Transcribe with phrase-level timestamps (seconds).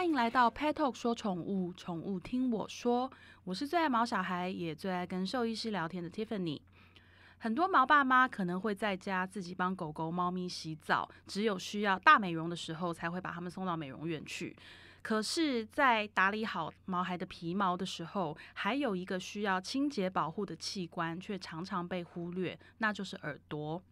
[0.00, 3.12] 欢迎来到 Pet Talk 说宠物，宠物听我说。
[3.44, 6.58] 我是最爱毛小孩，也最爱跟兽医师聊天的 Tiffany。
[7.36, 14.56] 很多毛爸妈可能会在家自己帮狗狗、猫咪洗澡，只有需要大美容的时候才会把它们送到美容院去。
[15.02, 23.82] 可是，在打理好毛孩的皮毛的时候，还有一个需要清洁保护的器官，却常常被忽略，那就是耳朵。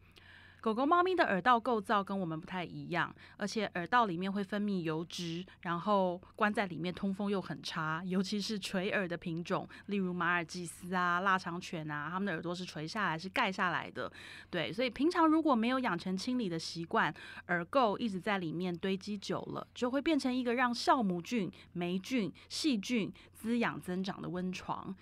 [0.61, 14.11] 狗狗、猫咪的耳道构造跟我们不太一样，而且耳道里面会分泌油脂，然后关在里面通风又很差，尤其是垂耳的品种，例如马尔济斯啊、腊肠犬啊，它们的耳朵是垂下来、是盖下来的。
[14.51, 17.15] 对，所以平常如果没有养成清理的习惯，
[17.47, 24.95] 耳垢一直在里面堆积久了，就会变成一个让酵母菌、霉菌、细菌滋养增长的温床。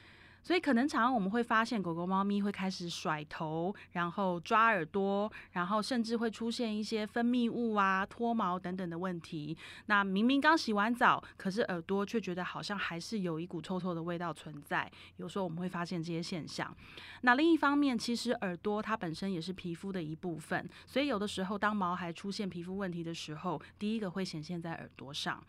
[0.46, 9.58] 所以可能常常我们会发现，狗狗、猫咪会开始甩头，然后抓耳朵，然后甚至会出现一些分泌物啊、脱毛等等的问题。
[9.86, 14.88] 那明明刚洗完澡，可是耳朵却觉得好像还是有一股臭臭的味道存在。
[15.16, 16.72] 有时候我们会发现这些现象。
[17.22, 25.42] 那另一方面，其实耳朵它本身也是皮肤的一部分，所以有的时候当毛孩出现皮肤问题的时候，第一个会显现在耳朵上。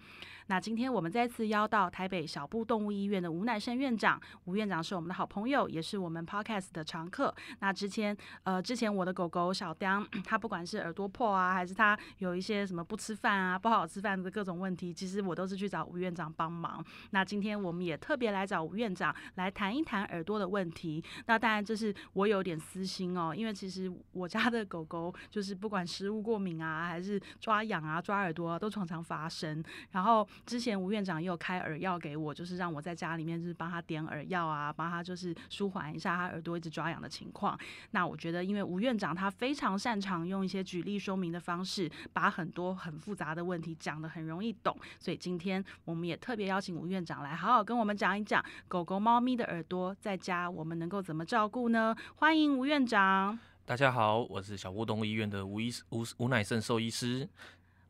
[0.49, 7.33] 那今天我们再次邀到台北小布动物医院的吴乃胜院长，吴院长是我们的好朋友，也是我们 podcast 的常客。
[7.59, 16.81] 那之前，呃，之前我的狗狗小当， 它不管是耳朵破啊，还是它有一些什么不吃饭啊、不好吃饭的各种问题，其实我都是去找吴院长帮忙。
[17.09, 21.03] 那今天我们也特别来找吴院长来谈一谈耳朵的问题。
[21.25, 29.61] 那当然这是我有点私心哦，因为其实我家的狗狗就是不管食物过敏啊，还是抓痒啊、抓耳朵啊，都常常发生。
[29.91, 37.59] 然后之前吴院长也有开耳药给我，就是让我在家里面就是帮他点耳药啊，帮他就是舒缓一下他耳朵一直抓痒的情况。
[37.91, 51.95] 那我觉得，因为吴院长他非常擅长用一些举例说明的方式，把很多很复杂的问题讲得很容易懂，所以今天我们也特别邀请吴院长来好好跟我们讲一讲狗狗、猫咪的耳朵在家我们能够怎么照顾呢？
[52.17, 53.39] 欢迎吴院长。
[53.65, 57.27] 大家好，我是小波动物医院的吴医吴吴乃胜兽医师。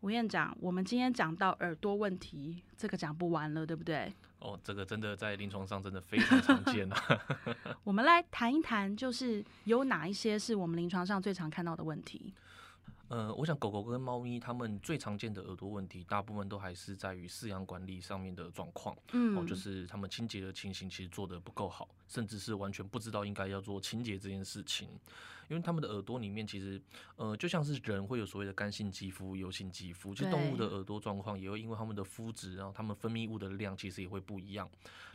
[0.01, 4.13] 吴院长，我们今天讲到耳朵问题，这个讲不完了，对不对？
[4.39, 6.97] 哦，这个真的在临床上真的非常常见啊。
[7.83, 12.33] 我们来谈一谈，就是有哪一些是我们临床上最常看到的问题？
[13.09, 18.95] 呃，我想狗狗跟猫咪它们最常见的耳朵问题，大部分都还是在于饲养管理上面的状况。
[19.13, 24.89] 嗯，哦，就是它们清洁的情形其实做的不够好，甚至是完全不知道应该要做清洁这件事情。
[25.49, 26.81] 因为它们的耳朵里面其实，
[27.15, 34.69] 呃，就像是人会有所谓的干性肌肤、油性肌肤，其实动物的耳朵状况也会因为它们的肤质，然后它们分泌物的量其实也会不一样。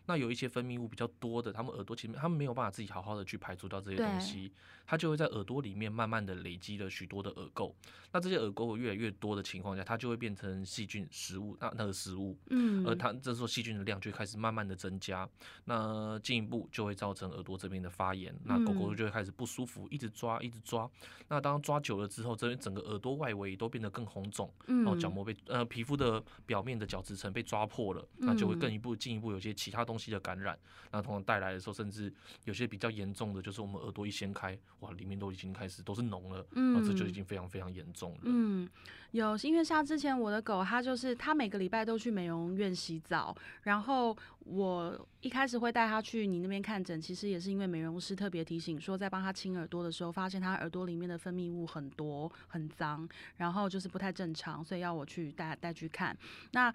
[0.06, 4.50] 那有一些分泌物比较多的，它们耳朵其实它们没有办法自己好好的去排除掉这些东西，
[4.86, 7.70] 它就会在耳朵里面慢慢的累积了许多的耳垢。
[8.14, 15.26] 那这些耳垢越来越多的情况下，它就会变成细菌食物，那那个食物，嗯，而它这时候细菌的量就开始慢慢的增加，
[15.64, 20.90] 那进一步就会造成耳朵这边的发炎，那狗狗就会开始不舒服，一直抓，一直抓。
[21.28, 30.58] 那当抓久了之后，这边整个耳朵外围都变得更红肿，然后角膜被呃皮肤的表面的角质层被抓破了，那就会更一步进一步有些其他东西的感染，
[30.90, 32.12] 那通常带来的时候，甚至
[32.44, 38.18] 有些比较严重的，就是我们耳朵一掀开，哇，里面都已经开始都是脓了，嗯，这就已经非常非常严重了。
[38.22, 38.68] 嗯，
[39.12, 56.16] 有，因为像之前我的狗，它就是它每个礼拜都去美容院洗澡，然后我一开始会带它去你那边看诊，其实也是因为美容师特别提醒说，在帮它清耳朵的时候，发现它耳朵里面的分泌物很多很脏，然后就是不太正常，所以要我去带带去看。
[56.52, 56.72] 那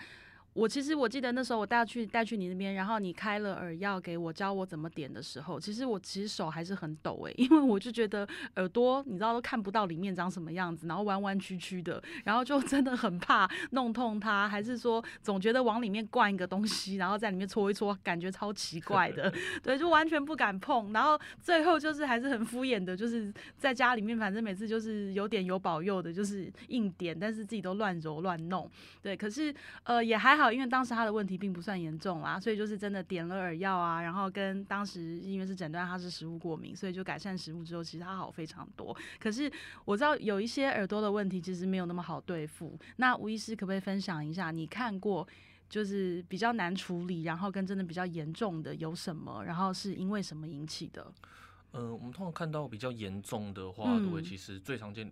[0.57, 19.31] 我其实我记得那时候我带去带去你那边，然后你开了耳药给我，教我怎么点的时候，其实我其实手还是很抖诶， 因为我就觉得耳朵你知道都看不到里面长什么样子，然后弯弯曲曲的，然后就真的很怕弄痛它，还是说总觉得往里面灌一个东西，然后在里面搓一搓，感觉超奇怪的，
[19.61, 28.67] 对，就完全不敢碰，然后最后就是还是很敷衍的，就是在家里面反正每次就是有点有保佑的，就是硬点，但是自己都乱揉乱弄，
[29.03, 29.53] 对，可是
[29.83, 30.46] 呃也还好。
[30.51, 38.95] 因为当时他的问题并不算严重啦，所以就是真的点了耳药啊，然后跟当时因为是诊断他是食物过敏，所以就改善食物之后，其实他好非常多。
[39.19, 39.51] 可是
[39.85, 42.77] 我知道有一些耳朵的问题其实没有那么好对付。
[42.97, 45.27] 那吴医师可不可以分享一下，你看过
[45.69, 49.43] 就是比较难处理，然后跟真的比较严重的有什么？
[49.45, 51.11] 然后是因为什么引起的？
[51.73, 55.11] 嗯，我们通常看到比较严重的话，对，其实最常见。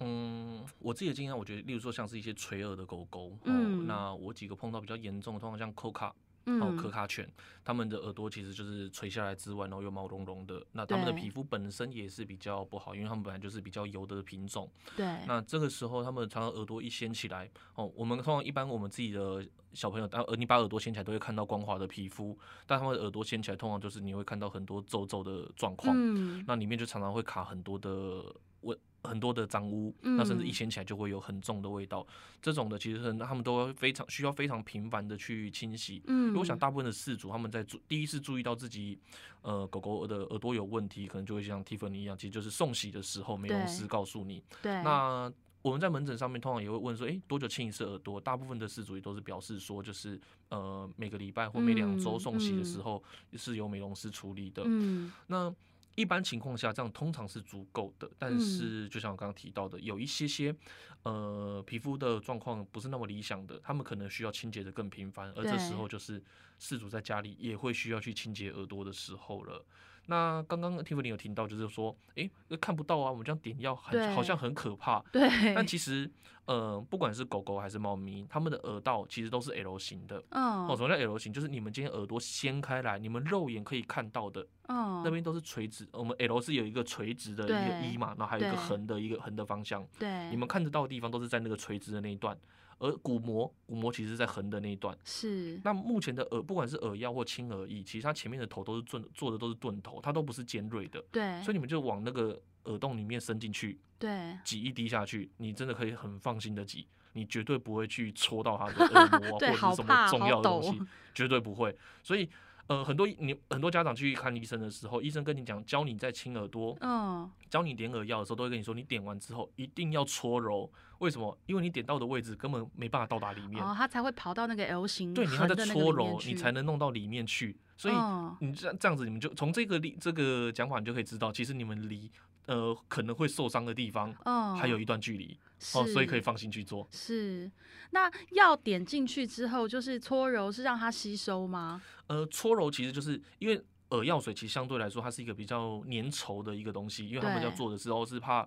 [0.00, 6.12] 嗯，我自己的经验，我觉得，例如说像是一些垂耳的狗狗，嗯，那我几个碰到比较严重的，通常像 Coca
[6.46, 7.26] 还有可卡犬，
[7.64, 10.62] 它们的耳朵其实就是垂下来之外，然后又毛茸茸的。
[10.72, 14.70] 那它们的皮肤本身也是比较不好，因为它们本来就是比较油的品种。
[14.94, 15.06] 对。
[15.26, 19.42] 那这个时候，它们常常耳朵一掀起来，哦，我们通常一般我们自己的
[19.72, 25.96] 小朋友，当呃你把耳朵掀起来都会看到光滑的皮肤，但它们的耳朵掀起来，通常就是你会看到很多皱皱的状况。
[25.96, 26.44] 嗯。
[26.46, 28.22] 那里面就常常会卡很多的
[28.60, 28.78] 问。
[29.04, 32.06] 很多的脏污，那甚至一掀起来就会有很重的味道。
[32.42, 36.02] 这种的其实他们都非常需要非常频繁的去清洗。
[36.06, 38.98] 嗯，我想大部分的饲主他们在注第一次注意到自己
[39.42, 44.42] 呃狗狗的耳朵有问题，可能就会像 Tiffany 一样，其实就是送洗的时候美容师告诉你。
[44.62, 44.72] 对。
[44.82, 48.20] 那我们在门诊上面通常也会问说，哎，多久清一次耳朵？
[48.20, 50.20] 大部分的事主也都是表示说，就是
[50.50, 53.02] 呃每个礼拜或每两周送洗的时候
[53.32, 54.62] 是由美容师处理的。
[54.66, 55.10] 嗯。
[55.26, 55.54] 那
[55.94, 58.10] 一般情况下，这样通常是足够的。
[58.18, 60.54] 但是，就像我刚刚提到的，有一些些，
[61.02, 65.30] 呃，皮肤的状况不是那么理想的，他们可能需要清洁的更频繁。
[65.36, 66.22] 而这时候，就是
[66.58, 69.64] 事主在家里也会需要去清洁耳朵的时候了。
[70.06, 72.28] 那刚刚 Tiffany 有听到，就是说，哎，
[72.60, 75.00] 看不到啊，我们这样点药很好像很可怕。
[75.12, 75.54] 对。
[75.54, 76.10] 但其实，
[76.46, 80.22] 呃，不管是狗狗还是猫咪，它们的耳道其实都是 L 型的。
[80.30, 80.66] 嗯。
[80.66, 81.32] 哦，什么叫 L 型？
[81.32, 85.88] 就是你们今天耳朵掀开来，你们肉眼可以看到的，嗯，那边都是垂直。
[85.92, 89.86] 我们 L 是有一个垂直的一个一嘛，然后还有一个横的一个横的方向。
[89.98, 90.28] 对。
[90.30, 92.36] 你们看得到的地方都是在那个垂直的那一段。
[92.80, 94.94] 而鼓膜，鼓膜其实在横的那一段。
[95.04, 95.58] 是。
[95.62, 101.02] 那目前的耳，不管是耳药或轻耳翼，其实它前面的头都是钝，做的都是钝头，它都不是尖锐的。
[101.12, 101.40] 对。
[101.40, 110.80] 所以你们就往那个耳洞里面伸进去，对，挤一滴下去，你真的可以很放心的挤，你绝对不会去戳到他的 耳膜或者是什么重要的东西，
[111.14, 111.76] 绝对不会。
[112.02, 112.28] 所以。
[112.66, 120.72] 呃，很多你很多家长去看医生的时候，医生跟你讲教你在清耳朵，嗯，教你点耳药的时候，都会跟你说，你点完之后一定要搓揉。
[121.00, 121.36] 为什么？
[121.44, 127.54] 因为你点到的位置根本没办法到达里面，哦，它才会跑到那个 L 型，对，你要在搓揉，你才能弄到里面去。
[127.76, 127.94] 所以
[128.40, 132.10] 你这样这样子，你们就从这个例这个讲法，你就可以知道，其实你们离
[132.46, 135.38] 呃可能会受伤的地方，嗯，还有一段距离。
[135.74, 136.86] 哦，所以可以放心去做。
[136.90, 137.50] 是，
[137.90, 141.80] 那药点进去之后，就是搓揉，是让它吸收吗？
[142.08, 143.58] 呃，搓揉其实就是因为
[143.90, 148.46] 耳药水其实相对来说，它是一个比较粘稠的一个东西，因为他们要做的时候是怕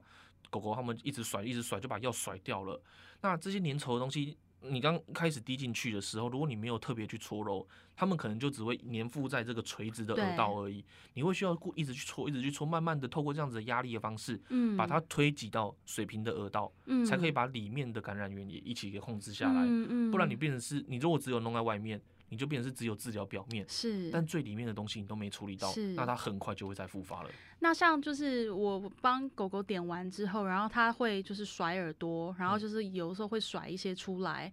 [0.51, 2.79] 狗狗他们一直甩一直甩就把药甩掉了。
[3.21, 4.37] 那这些粘稠的东西。
[4.69, 10.83] 你刚开始滴进去的时候，如果你没有特别去搓揉，他们可能就只会粘附在这个垂直的耳道而已。
[11.13, 19.61] 你会需要一直去搓，一直去搓，慢慢的透过这样子的压力的方式，嗯，把它推挤到水平的耳道，嗯，才可以把里面的感染源也一起给控制下来。
[19.61, 22.01] 嗯嗯，不然你变成是，你如果只有弄在外面。
[22.29, 27.29] 你就变成是只有治疗表面，是，但最里面的东西你都没处理到，那它很快就会再复发了。
[27.59, 34.51] 那像就是我帮狗狗点完之后，然后它会就是甩耳朵，然后就是有时候会甩一些出来，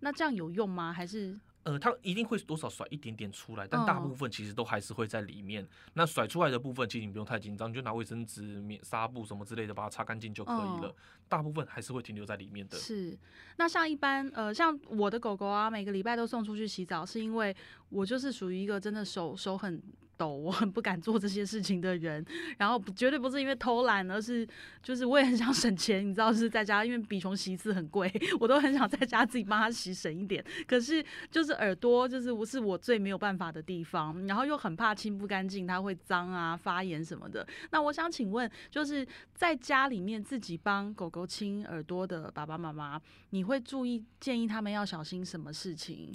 [0.00, 0.92] 那这样有用吗？
[0.92, 1.38] 还是？
[1.68, 5.68] 呃，它一定会多少甩一点点出来，但大部分其实都还是会在里面。
[5.92, 10.94] 那甩出来的部分，其实你不用太紧张，就拿卫生纸、棉纱布什么之类的把它擦干净就可以了。
[11.28, 12.78] 大部分还是会停留在里面的。
[12.78, 13.18] 是，
[13.56, 17.54] 那像一般呃，像我的狗狗啊，每个礼拜都送出去洗澡，是因为
[17.90, 19.82] 我就是属于一个真的手手很。
[20.18, 22.22] 抖， 我很不敢做这些事情的人，
[22.58, 24.46] 然后绝对不是因为偷懒，而是
[24.82, 30.44] 就是我也很想省钱，你知道是在家，因为比熊洗一次很贵， 我都很想在家自己帮他洗省一点。
[30.66, 37.46] 可是就是耳朵，就是不是我最没有办法的地方，然后又很怕清不干净，它会脏啊、发炎什么的。
[37.70, 46.12] 那我想请问，就是在家里面自己帮狗狗清耳朵的爸爸妈妈，你会注意建议他们要小心什么事情？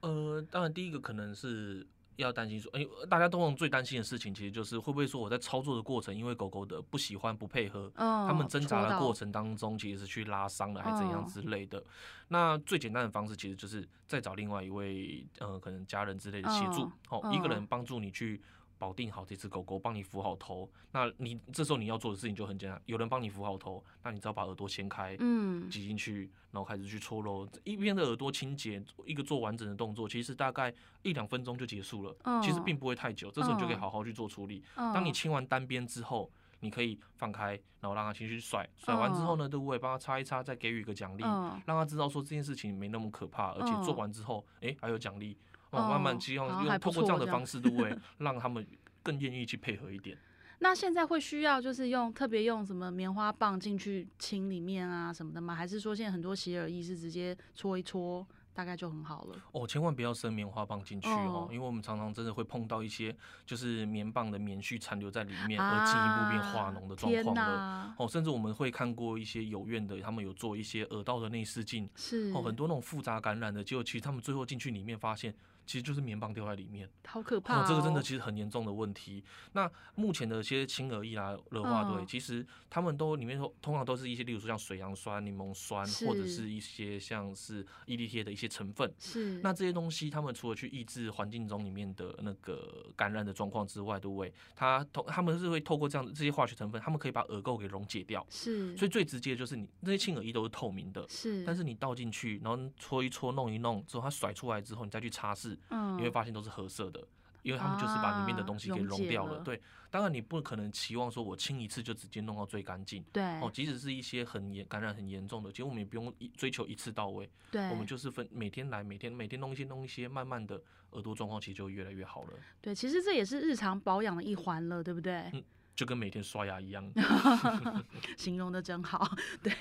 [0.00, 1.84] 呃，当然第一个可能是。
[2.16, 11.82] 要担心说，哎，大家都最担心的事情，其实就是会不会说我在操作的过程，因为狗狗的不喜欢不配合，他们挣扎的过程当中，其实是去拉伤了，还怎样之类的。
[12.28, 18.40] 那最简单的方式，其实就是再找另外一位，呃，可能家人之类的协助，哦，一个人帮助你去。
[18.82, 20.68] 保定好这只狗狗，帮你扶好头。
[20.90, 33.30] 那你这时候你要做的事情就很简单，有人帮你扶好头，那你只要把耳朵掀开，嗯，挤进去，然后开始去搓揉，一边的耳朵清洁，一个做完整的动作，其实大概一两分钟就结束了，其实并不会太久。
[33.30, 34.64] 这时候你就可以好好去做处理。
[34.74, 39.78] 当你清完单边之后，你可以放开，然后让它先去甩，甩完之后呢，对不对？
[39.78, 45.38] 帮他擦一擦，再给予一个奖励，让他知道说这件事情没那么可怕，而且做完之后，哎，还有奖励。
[45.72, 47.98] 哦，慢慢希望用通过这样的方式，对不对？
[48.18, 48.64] 让他们
[49.02, 50.16] 更愿意去配合一点。
[50.60, 55.56] 那现在会需要就是用特别用什么棉花棒进去清里面啊什么的吗？
[55.56, 58.24] 还是说现在很多洗耳液是直接搓一搓
[58.54, 59.36] 大概就很好了。
[59.50, 63.12] 哦，千万不要伸棉花棒进去哦，因为我们常常真的会碰到一些
[63.44, 67.94] 就是棉棒的棉絮残留在里面，而进一步变化脓的状况了。
[67.98, 75.34] 哦，甚至我们会看过一些有院的，他们有做一些耳道的内视镜，是哦，很多那种复杂感染的，结果其实他们最后进去里面发现。
[75.72, 77.66] 其实就是棉棒掉在里面，好可怕！
[77.66, 79.24] 这个真的其实很严重的问题。
[79.52, 88.92] 那目前的一些轻而易啦热化对，其实他们都里面通通常都是一些，例如说像水杨酸、柠檬酸，或者是一些像是 EDTA 的一些成分。
[88.98, 89.40] 是。
[89.40, 94.30] 那这些东西，他们除了去抑制环境中里面的那个感染的状况之外，对不对？
[94.54, 98.26] 它通他们是会透过这样这些化学成分，他们可以把耳垢给溶解掉。
[98.28, 98.76] 是。
[98.76, 101.08] 所以最直接就是你那些轻耳液都是透明的。
[101.08, 101.42] 是。
[101.46, 105.56] 但是你倒进去，然后搓一搓、弄一弄之后，它甩出来之后，你再去擦拭。
[105.70, 107.02] 嗯，你会发现都是褐色的，
[107.42, 109.40] 因为他们就是把里面的东西给溶掉了。
[109.40, 113.02] 对，当然你不可能期望说我清一次就直接弄到最干净。
[113.12, 117.30] 对，哦，即使是一些很严感染很严重的，其实我们也不用一追求一次到位。
[117.50, 122.30] 对，我们就是分每天来，每天每天弄一些弄一些，慢慢的耳朵状况其实就越来越好了。
[122.60, 125.30] 对，其实这也是日常保养的一环了，对不对？
[125.32, 125.42] 嗯。
[125.74, 126.84] 就跟每天刷牙一样，
[128.16, 129.08] 形容的真好。
[129.42, 129.52] 对，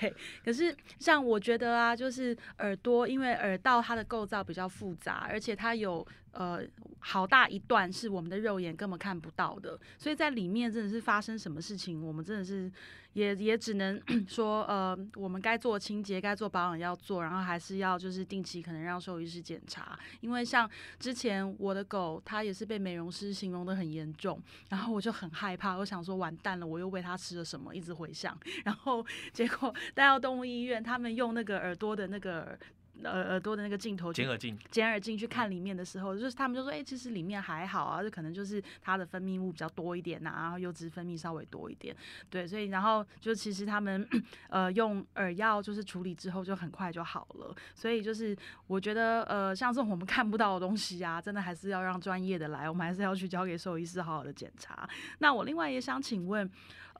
[0.43, 6.05] 可是像我觉得啊，就是耳朵，因为耳道它的构造比较复杂，而且它有。
[6.31, 6.61] 呃，
[6.99, 12.71] 好大一段是我们的肉眼根本看不到的，所以在里面真的是发生什么事情，我们真的是
[13.13, 20.69] 也也只能 说，呃，我们该做清洁、该做保养要做，然后还是要就是定期可能让兽医师检查，因为像
[20.99, 32.57] 之前我的狗它也是被美容师形容的很严重，然后我就很害怕，我想说完蛋了，我又喂它吃了什么，一直回想，然后结果带到动物医院，他们用那个耳朵的那个。
[33.03, 41.95] 耳耳朵的那个镜头，剪耳镜，剪耳镜去看里面的时候，就是他们就说，哎，其实里面还好啊，就可能就是它的分泌物比较多一点呐，然后油脂分泌稍微多一点，
[42.29, 44.07] 对，所以然后就其实他们
[44.49, 48.35] 呃用耳药就是处理之后就很快就好了，所以就是
[48.67, 54.87] 我觉得呃像这种我们看不到的东西啊，真的还是要让专业的来，我们还是要去交给兽医师好好的检查。
[55.19, 56.49] 那我另外也想请问。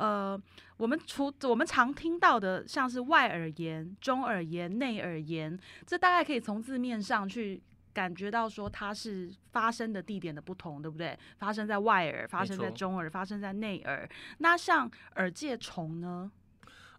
[0.02, 0.42] 呃，
[0.78, 5.56] 我们除我们常听到的，像是外耳炎、中耳炎、内耳炎，
[5.86, 7.62] 这大概可以从字面上去
[7.94, 11.16] 感觉到说它是发生的地点的不同，对不对？
[11.38, 14.10] 发生在外耳，发生在中耳，发生在内耳。
[14.40, 16.32] 那像耳疥虫呢？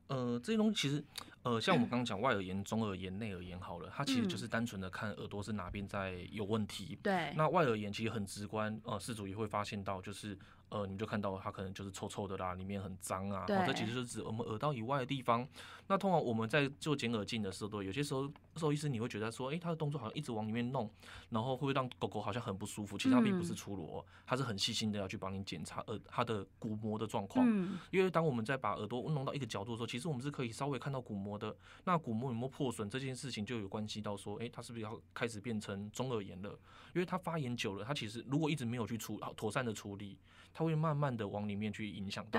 [0.06, 1.02] 呃，这些东西其实，
[1.42, 6.98] 呃，像我们刚刚讲外耳炎、中耳炎、内耳炎好了，它其实就是单纯的看耳朵是哪边在有问题。
[7.02, 7.32] 对。
[7.36, 10.38] 那外耳炎其实很直观，呃，事主也会发现到就是。
[10.72, 13.44] 呃，你们就看到它可能就是臭臭的啦，里面很脏啊。
[13.46, 13.54] 对。
[13.66, 15.46] 这其实是指我们耳道以外的地方。
[15.86, 20.90] 那通常我们在做剪耳镜的时候，都有些时候兽医师你会觉得说，哎，他的动作好像一直往里面弄，
[21.28, 22.96] 然后会不会让狗狗好像很不舒服？
[22.96, 27.46] 其实它并不是粗鲁，它是很细心的要去帮你检查耳它的鼓膜的状况。
[27.46, 27.78] 嗯。
[27.90, 31.56] 因为当我们在把耳朵弄到一个角度的时候，其实我们是可以稍微看到鼓膜的。
[31.84, 36.50] 那鼓膜有没有破损这件事情，就有关系到说，哎，它是不是要开始变成中耳炎了？
[36.94, 40.18] 因为它发炎久了，它其实如果一直没有去处妥善的处理。
[40.54, 42.38] 它会慢慢的往里面去影响到。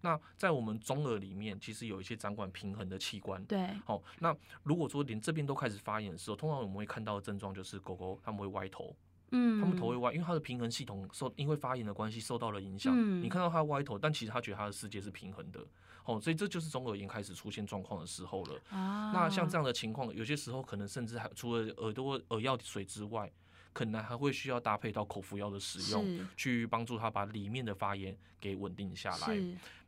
[0.00, 3.44] 那在我们中耳里面，其实有一些掌管平衡的器官。
[3.44, 3.68] 对。
[3.84, 8.96] 好，那如果说连这边都开始发炎的时候，通常我们会看到的症状就是狗狗它们会歪头。
[9.30, 9.60] 嗯。
[9.60, 12.92] 他们头会歪，因为他的平衡系统受因为发炎的关系受到了影响。
[12.96, 13.22] 嗯。
[13.22, 15.60] 你看到他歪头，但其实他觉得他的世界是平衡的。
[16.04, 18.60] 哦，所以这就是中耳炎开始出现状况的时候了。
[18.70, 19.12] 啊。
[19.12, 23.30] 那像这样的情况，有些时候可能甚至还除了耳朵耳药水之外。
[23.72, 29.40] 可能还会需要搭配到口服药的使用，去帮助他把里面的发炎给稳定下来。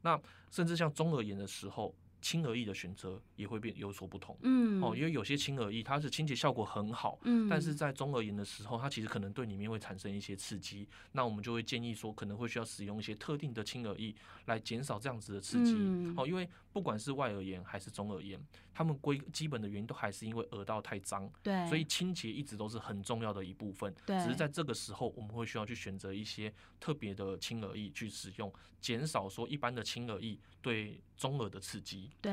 [0.02, 0.16] 那
[0.52, 1.92] 甚至像中耳炎的时候。
[2.22, 14.14] 轻而易的选择也会变有所不同，嗯，哦，因为有些轻而易它是清洁效果很好，嗯，但是在中耳炎的时候，它其实可能对里面会产生一些刺激，那我们就会建议说，可能会需要使用一些特定的轻耳液
[14.46, 15.74] 来减少这样子的刺激，
[16.16, 18.40] 哦，因为不管是外耳炎还是中耳炎，
[18.72, 30.38] 他们归基本的原因都还是因为耳道太脏，对，所以清洁一直都是很重要的一部分，对，只是在这个时候我们会需要去选择一些特别的轻耳液去使用，减少说一般的轻耳液。
[30.62, 32.30] 对中耳的刺激，对，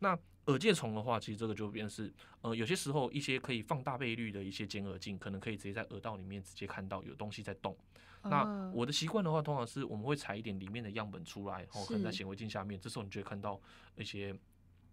[0.00, 0.14] 那
[0.50, 7.76] 耳疥虫的话，其实这个就变是，呃，有些时候一些可以放大倍率的一些剪耳镜，可能可以直接在耳道里面直接看到有东西在动。
[8.22, 13.58] 那我的习惯的话，通常是我们会采一点里面的样本出来，然后可能在显微镜下面，这时候你就会看到
[13.96, 14.34] 一些，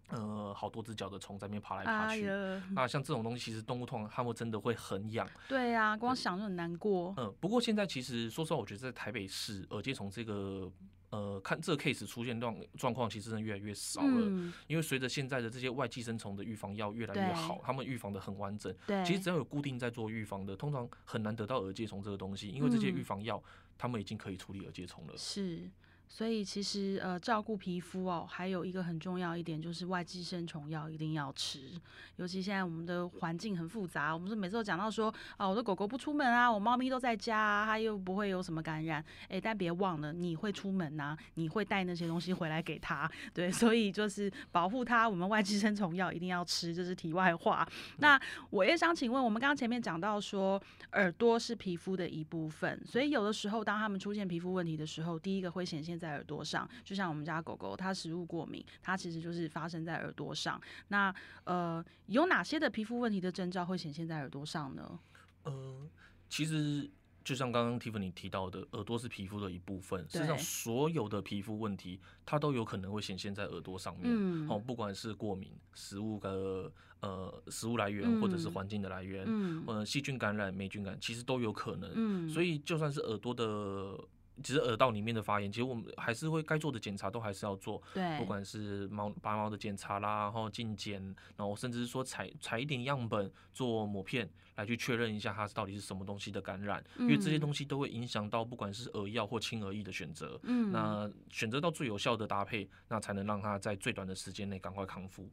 [0.09, 2.25] 呃，好多只脚的虫在那边爬来爬去。
[2.73, 5.29] 那像这种东西，其实动物通常它们真的会很痒。
[5.49, 7.13] 对呀，光想就很难过。
[7.17, 10.71] 嗯，不过现在其实说实话，我觉得在台北市耳疥虫这个。
[11.09, 14.07] 呃，看这个 case 出现状状况，其实真的越来越少了。
[14.13, 14.51] 嗯。
[14.67, 18.73] 因为随着现在的这些外寄生虫的预防药越来越好，他们预防的很完整。
[18.85, 19.03] 对。
[19.05, 23.41] 其实只要有固定在做预防的，通常很难得到耳疥虫这个东西，因为这些预防药
[23.77, 25.13] 他们已经可以处理耳疥虫了。
[25.17, 25.69] 是。
[26.09, 31.71] 所以其实呃，照顾皮肤哦，还有一个很重要一点就是外寄生虫药一定要吃。
[32.15, 39.03] 尤其现在我们的环境很复杂，我们是每次都讲到说啊，我的狗狗不出门啊，我猫咪都在家，啊，它又不会有什么感染。
[39.27, 43.09] 哎，但别忘了，你会出门呐，你会带那些东西回来给它。
[43.33, 47.67] 对，所以就是保护它，我们外寄生虫药一定要吃，这是题外话。
[47.97, 50.61] 那我也想请问，我们刚刚前面讲到说，
[50.93, 60.61] 耳朵是皮肤的一部分，所以有的时候当它们出现皮肤问题的时候，第一个会显现在耳朵上，就像我们家狗狗，它食物过敏，它其实就是发生在耳朵上。
[60.89, 61.13] 那
[61.43, 64.99] 呃，有哪些的皮肤问题的征兆会显现在耳朵上呢？
[65.43, 65.89] 呃，
[66.29, 66.89] 其实
[67.23, 74.47] 就像刚刚 Tiffany 提到的，耳朵是皮肤的一部分，实际上所有的皮肤问题，它都有可能会显现在耳朵上面。
[74.49, 81.91] 哦，不管是过敏、食物的呃食物来源，或者是环境的来源，嗯，细菌感染、霉菌感，其实都有可能。
[81.95, 83.97] 嗯，所以就算是耳朵的。
[84.43, 91.01] 其实耳道里面的发炎，其实我们还是会该做的检查都还是要做，对，不管是毛拔毛的检查啦，然后镜检，
[91.35, 105.27] 然后甚至是说采采一点样本做抹片来去确认一下它到底是什么东西的感染，因为这些东西都会影响到不管是耳药或轻耳液的选择，嗯，那选择到最有效的搭配，那才能让它在最短的时间内赶快康复。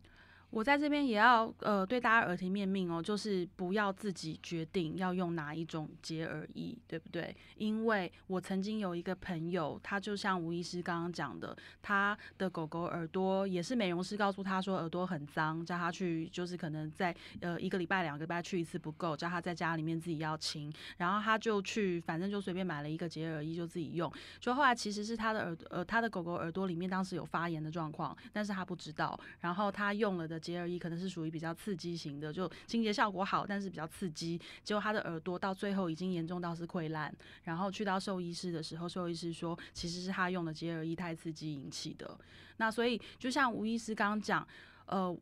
[0.54, 7.36] 我在这边也要呃对大家耳提面命哦，就是不要自己决定要用哪一种洁耳仪，对不对？
[7.56, 24.08] 因为我曾经有一个朋友，他就像吴医师刚刚讲的，他的狗狗耳朵也是美容师告诉他说耳朵很脏，叫他去就是可能在呃一个礼拜两个礼拜去一次不够，叫他在家里面自己要清，然后他就去反正就随便买了一个洁耳仪就自己用，
[24.38, 30.40] 就后来其实是他的耳呃他的狗狗耳朵里面当时有发炎的状况，但是他不知道，然后他用了的。
[30.44, 34.38] 洁耳液可能是属于比较刺激型的，就清洁效果好，但是比较刺激。
[34.62, 37.12] 结果他的耳朵到最后已经严重到是溃烂，
[37.44, 42.18] 然后去到兽医师的时候，兽医师说其实是他用的洁耳液太刺激引起的。
[42.58, 44.46] 那所以就像吴医师刚刚讲，
[44.86, 45.16] 呃。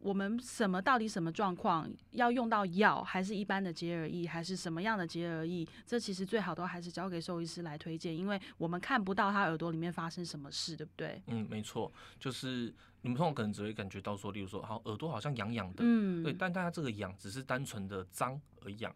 [0.00, 5.66] 我们什么到底什么状况要用到药，还是一般的洁耳液，还是什么样的洁耳液？
[5.86, 11.22] 这其实最好都还是交给兽医师来推荐，因为我们看不到他耳朵里面发生什么事，对不对？
[11.28, 11.90] 嗯，没错，
[12.20, 12.70] 就是
[13.04, 18.90] 你们通常可能只会感觉到说，例如说，好耳朵好像痒痒的，嗯，对，但大家这个痒只是单纯的脏而痒。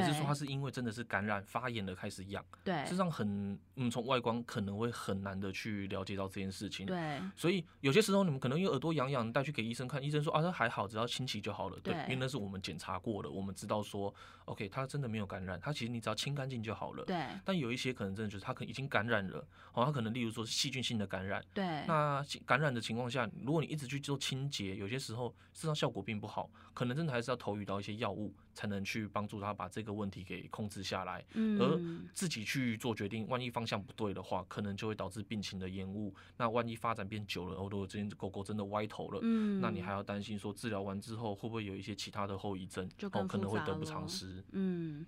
[0.00, 2.44] 还是说它是因为真的是感染发炎了开始痒？
[2.64, 6.86] 对，实际上很，嗯，从外观可能会很难的去了解到这件事情。
[6.86, 11.78] 对，所以有些时候你们可能因为耳朵痒痒带去给医生看，医生说啊，那还好，只要清洗就好了。
[11.80, 14.14] 对，因为那是我们检查过的，我们知道说
[14.46, 17.04] ，OK，它真的没有感染，它其实你只要清干净就好了。
[17.04, 17.26] 对。
[17.44, 19.38] 但有一些可能真的就是它可能已经感染了，
[19.72, 21.44] 哦，它可能例如说是细菌性的感染。
[21.52, 21.64] 对。
[21.86, 28.34] 那感染的情况下，如果你一直去做清洁，有些时候事实上效果并不好，可能真的还是要投予到一些药物。
[28.54, 31.80] 才能去帮助他把这个问题给控制下来，而
[32.12, 36.14] 自己去做决定，万一方向不对的话，可能就会导致病情的延误。
[36.36, 39.20] 那万一发展变久了，哦如果这狗狗真的歪头了，
[39.60, 44.42] 那你还要担心说治疗完之后会不会有一些其他的后遗症，哦，可能会得不偿失。
[44.52, 45.04] 嗯。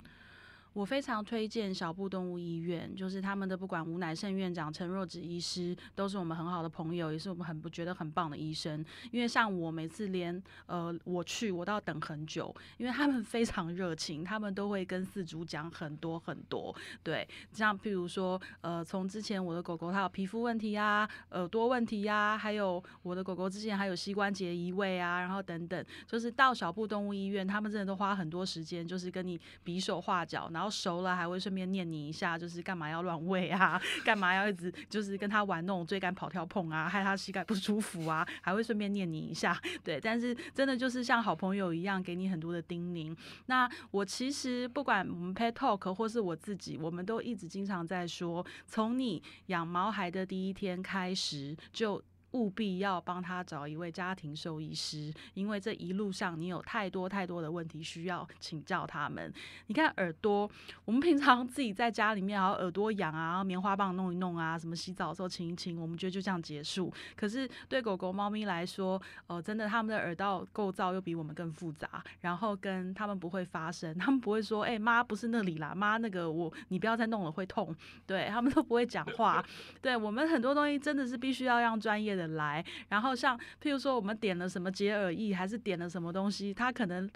[0.75, 8.85] 我非常推荐小布动物医院，就是他们的不管吴乃胜院长、陈若芷医师，都是我们很好的朋友，也是我们很不觉得很棒的医生。
[9.13, 16.75] 因为像我每次连呃我去，我都要等很久，因为他们非常热情，他们都会跟饲主讲很多很多。
[17.05, 30.64] 对，像譬如说，呃，从之前我的狗狗它有皮肤问题啊、耳朵问题呀，还有我的狗狗之前还有膝关节移位啊，然后等等，就是到小布动物医院，他们真的都花很多时间，就是跟你比手画脚，然后。
[30.69, 33.81] 熟了还会顺便念你一下，就是干嘛要乱喂啊？
[34.05, 36.89] 干嘛要一直就是跟他玩那种追赶、跑、跳、碰啊？
[36.89, 38.27] 害他膝盖不舒服啊？
[38.43, 40.01] 还会顺便念你一下，对。
[40.01, 43.17] 但是真的就是像好朋友一样，给你很多的叮咛。
[43.47, 52.03] 那我其实不管我们 Pet Talk 或是我自己，我们都一直经常在说，从你养毛孩的第一天开始就。
[52.35, 59.33] 务必要帮他找一位家庭兽医师，因为这一路上你有太多太多的问题需要请教他们。
[59.69, 60.51] 你看耳朵，
[60.85, 66.93] 我们平常自己在家里面，然后耳朵痒啊，然后棉花棒弄一弄啊，什么洗澡的时候清一清，我们觉得就这样结束。
[67.15, 77.73] 可是对狗狗、猫咪来说，呃，真的他们的耳道构造又比我们更复杂，然后跟他们不会发声，他们不会说，哎妈，不是那里啦，妈那个我你不要再弄了会痛，
[78.05, 79.45] 对他们都不会讲话。
[79.81, 82.24] 对我们很多东西真的是必须要让专业的。
[82.29, 87.09] 来，然后像譬如说，我们点了什么洁耳液，还是点了什么东西，他可能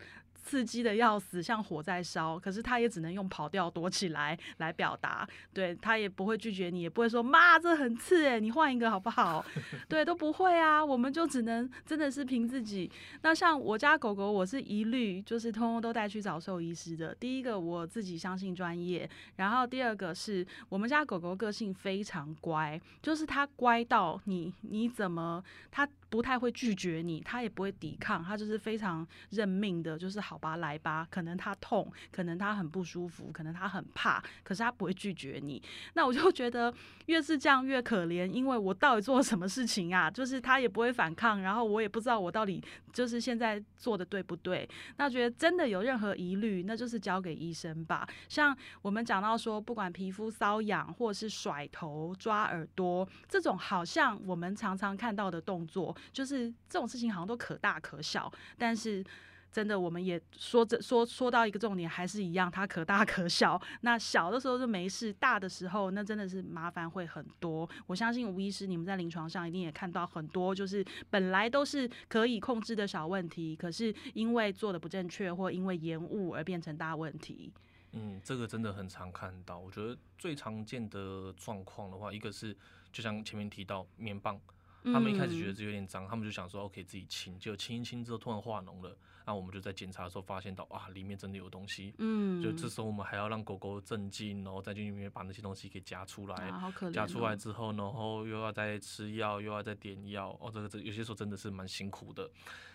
[0.49, 9.45] 刺激的要死，像火在烧，可是他也只能用跑调躲起来来表达，对他也不会拒绝你，也不会说妈这很刺哎，你换一个好不好？
[9.91, 12.91] 对，都不会啊，我们就只能真的是凭自己。
[13.21, 17.15] 那像我家狗狗，我是一律就是通通都带去找兽医师的。
[17.17, 19.07] 第一个我自己相信专业，
[19.37, 25.87] 然后第二个是我们家狗狗个性非常乖，就是它乖到你你怎么它。
[26.11, 31.07] 不太会拒绝你，它也不会抵抗，它就是非常认命的，就是好吧，来吧。
[31.11, 35.63] 可能他痛，可能他很不舒服，可能他很怕，可是他不会拒绝你。
[35.95, 36.73] 那我就觉得
[37.07, 40.11] 越是这样越可怜，因为我到底做了什么事情啊？
[40.11, 44.69] 就是他也不会反抗，然后我也不知道我到底就是现在做的对不对。
[44.97, 48.09] 那觉得真的有任何疑虑，那就是交给医生吧。
[48.29, 55.97] 像我们讲到说，不管皮肤瘙痒，或是甩头、抓耳朵这种，好像我们常常看到的动作。
[56.13, 59.05] 就是这种事情好像都可大可小，但是
[59.51, 63.61] 真的我们也说这说说到一个重点，还是一样，它可大可小。
[63.81, 67.69] 那小的时候就没事，大的时候那真的是麻烦会很多。
[67.87, 77.53] 我相信吴医师，你们在临床上一定也看到很多，就是本来都是可以控制的小问题，可是因为做的不正确或因为延误而变成大问题。
[77.93, 79.59] 嗯，这个真的很常看到。
[79.59, 82.55] 我觉得最常见的状况的话，一个是
[82.93, 84.39] 就像前面提到棉棒。
[84.85, 88.97] 他们一开始觉得这有点脏，他们就想说 OK 自己清，结果清一清之后突然化脓了，
[89.29, 96.51] 那我们就在检查的时候发现到啊里面真的有东西，嗯，就这时候我们还要让狗狗镇静，然后再去里面把那些东西给夹出来，
[96.95, 102.27] 夹出来之后，然后又要再吃药，又要再点药，哦这个这有些时候真的是蛮辛苦的。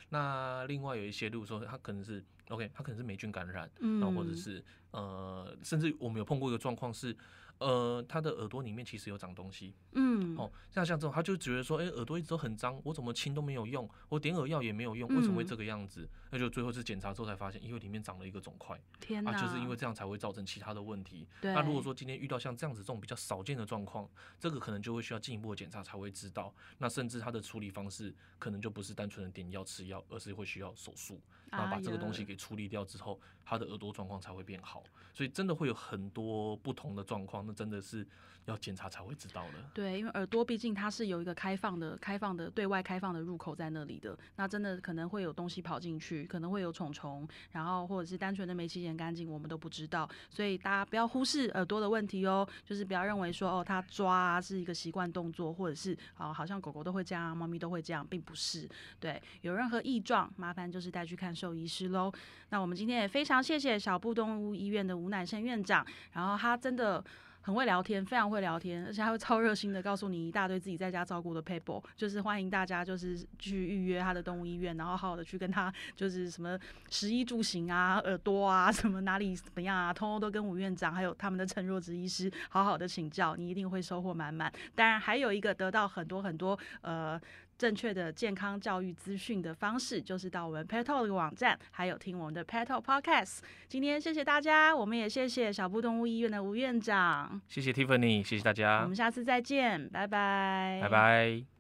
[0.10, 7.18] 那另外有一些，例如说它可能是 OK，它可能是霉菌感染，然后或者是呃，甚至我们有碰过一个状况是。
[7.60, 16.10] 呃，他的耳朵里面其实有长东西，嗯，哦，像像这种，他就觉得说，哎，耳朵一直都很脏，我怎么清都没有用，我点耳药也没有用，为什么会这个样子？
[16.34, 21.28] 那就最后是检查之后才发现，因为里面长了一个肿块，天啊，就是因为这样才会造成其他的问题。
[21.44, 26.52] 那如果说今天遇到像这样子这种比较少见的状况，这个可能就会需要进一步的检查才会知道。
[26.80, 34.84] 那甚至他的处理方式可能就不是单纯的点药吃药，而是会需要手术，然后把这个东西给处理掉之后，他的耳朵状况才会变好。
[35.14, 38.04] 所以真的会有很多不同的状况，那真的是
[38.46, 39.64] 要检查才会知道的。
[39.72, 50.10] 对，因为耳朵毕竟它是有一个开放的、开放的对外开放的入口在那里的，那真的可能会有东西跑进去，可能会有虫虫，然后或者是单纯的没清洁干净，我们都不知道。
[50.30, 58.68] 所以大家不要忽视耳朵的问题哦，就是不要认为说哦，它抓是一个习惯动作，或者是啊好像狗狗都会这样，猫咪都会这样，并不是。
[59.00, 62.12] 对，有任何异状，麻烦就是带去看兽医师喽。
[62.50, 67.04] 那我们今天也非常谢谢小布动物医院的吴乃胜院长，然后他真的
[67.44, 76.58] 很会聊天，非常会聊天，而且他会超热心的告诉你一大堆自己在家照顾的 paper，就是欢迎大家就是去预约他的动物医院，然后好好的去跟他就是什么
[76.90, 84.52] 食衣住行啊、耳朵啊、什么哪里怎么样啊，通通都跟吴院长还有他们的陈若植医师好好的请教，你一定会收获满满。
[84.74, 87.20] 当然还有一个得到很多很多呃。
[87.64, 93.38] 正确的健康教育资讯的方式，就是到我们 Pet Talk 的网站，还有听我们的 Pet Talk Podcast。
[93.70, 101.53] 今天谢谢大家，我们也谢谢小布动物医院的吴院长，谢谢 Tiffany，谢谢大家，我们下次再见，拜拜，拜拜。